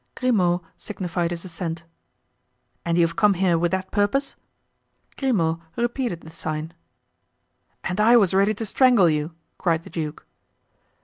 Grimaud 0.15 0.61
signified 0.79 1.29
his 1.29 1.45
assent. 1.45 1.83
"And 2.83 2.97
you 2.97 3.05
have 3.05 3.15
come 3.15 3.35
here 3.35 3.55
with 3.55 3.69
that 3.69 3.91
purpose?" 3.91 4.35
Grimaud 5.15 5.61
repeated 5.75 6.21
the 6.21 6.31
sign. 6.31 6.73
"And 7.83 7.99
I 8.01 8.17
was 8.17 8.33
ready 8.33 8.55
to 8.55 8.65
strangle 8.65 9.11
you!" 9.11 9.35
cried 9.59 9.83
the 9.83 9.91
duke. 9.91 10.25